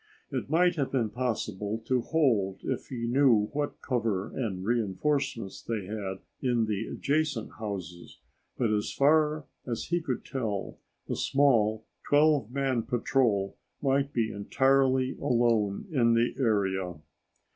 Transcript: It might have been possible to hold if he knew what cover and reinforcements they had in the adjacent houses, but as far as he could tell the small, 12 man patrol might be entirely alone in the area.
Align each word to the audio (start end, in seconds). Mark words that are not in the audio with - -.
It 0.31 0.49
might 0.49 0.77
have 0.77 0.91
been 0.91 1.11
possible 1.11 1.77
to 1.85 2.01
hold 2.01 2.61
if 2.63 2.87
he 2.87 3.05
knew 3.05 3.49
what 3.53 3.83
cover 3.83 4.29
and 4.35 4.65
reinforcements 4.65 5.61
they 5.61 5.85
had 5.85 6.17
in 6.41 6.65
the 6.65 6.87
adjacent 6.87 7.51
houses, 7.59 8.17
but 8.57 8.73
as 8.73 8.91
far 8.91 9.45
as 9.67 9.89
he 9.89 10.01
could 10.01 10.25
tell 10.25 10.79
the 11.07 11.15
small, 11.15 11.85
12 12.09 12.49
man 12.51 12.81
patrol 12.81 13.59
might 13.79 14.11
be 14.11 14.31
entirely 14.31 15.19
alone 15.21 15.85
in 15.91 16.15
the 16.15 16.33
area. 16.39 16.95